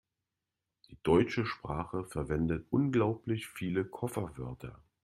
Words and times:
Die 0.89 0.97
deutsche 1.03 1.45
Sprache 1.45 2.05
verwendet 2.05 2.65
unglaublich 2.71 3.47
viele 3.47 3.85
Kofferwörter. 3.85 4.81